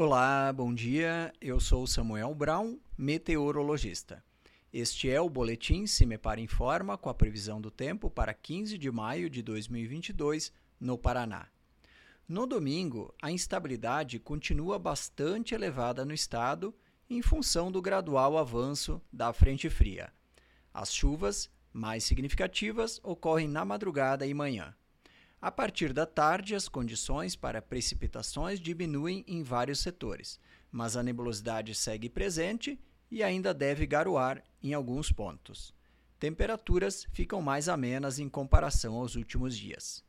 [0.00, 1.32] Olá, bom dia.
[1.40, 4.22] Eu sou Samuel Brown, meteorologista.
[4.72, 8.78] Este é o boletim Se Me Para Informa com a previsão do tempo para 15
[8.78, 11.48] de maio de 2022 no Paraná.
[12.28, 16.72] No domingo, a instabilidade continua bastante elevada no estado
[17.10, 20.12] em função do gradual avanço da frente fria.
[20.72, 24.76] As chuvas mais significativas ocorrem na madrugada e manhã.
[25.40, 30.40] A partir da tarde, as condições para precipitações diminuem em vários setores,
[30.70, 35.72] mas a nebulosidade segue presente e ainda deve garoar em alguns pontos.
[36.18, 40.04] Temperaturas ficam mais amenas em comparação aos últimos dias.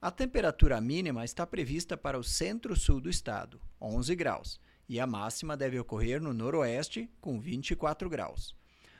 [0.00, 4.58] A temperatura mínima está prevista para o centro-sul do estado, 11 graus,
[4.88, 8.56] e a máxima deve ocorrer no noroeste, com 24 graus.